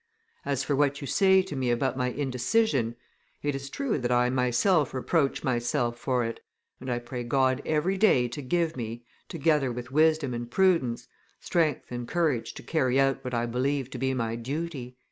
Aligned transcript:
As 0.45 0.63
for 0.63 0.75
what 0.75 0.99
you 0.99 1.05
say 1.05 1.43
to 1.43 1.55
me 1.55 1.69
about 1.69 1.95
my 1.95 2.07
indecision, 2.07 2.95
it 3.43 3.53
is 3.53 3.69
true 3.69 3.99
that 3.99 4.11
I 4.11 4.31
myself 4.31 4.95
reproach 4.95 5.43
myself 5.43 5.95
for 5.95 6.25
it, 6.25 6.39
and 6.79 6.91
I 6.91 6.97
pray 6.97 7.23
God 7.23 7.61
every 7.67 7.99
day 7.99 8.27
to 8.29 8.41
give 8.41 8.75
me, 8.75 9.05
together 9.29 9.71
with 9.71 9.91
wisdom 9.91 10.33
and 10.33 10.49
prudence, 10.49 11.07
strength 11.39 11.91
and 11.91 12.07
courage 12.07 12.55
to 12.55 12.63
carry 12.63 12.99
out 12.99 13.23
what 13.23 13.35
I 13.35 13.45
believe 13.45 13.91
to 13.91 13.99
be 13.99 14.15
my 14.15 14.35
duty." 14.35 14.97